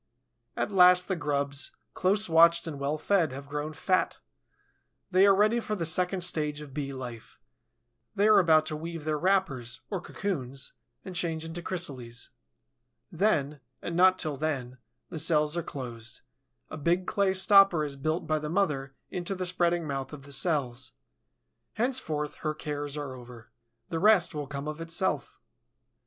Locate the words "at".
0.57-0.71